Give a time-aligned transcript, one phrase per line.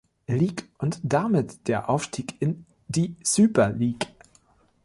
[0.25, 3.97] Lig und damit der Aufstieg in die Süper Lig.